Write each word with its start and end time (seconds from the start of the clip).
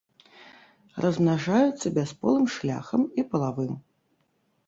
Размнажаюцца 1.05 1.91
бясполым 1.97 2.45
шляхам 2.55 3.01
і 3.23 3.27
палавым. 3.35 3.73